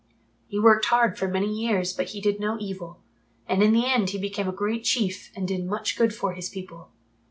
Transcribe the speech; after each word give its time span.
He 0.47 0.59
worked 0.59 0.85
hard 0.85 1.15
for 1.15 1.27
many 1.27 1.45
years 1.53 1.93
but 1.93 2.07
he 2.07 2.21
did 2.21 2.39
no 2.39 2.57
evil, 2.59 3.01
and 3.47 3.61
in 3.61 3.71
the 3.71 3.85
end 3.85 4.09
he 4.09 4.17
became 4.17 4.47
a 4.49 4.51
great 4.51 4.83
Chief 4.83 5.31
and 5.35 5.47
did 5.47 5.63
much 5.63 5.95
good 5.95 6.11
for 6.11 6.33
his 6.33 6.49
people. 6.49 6.89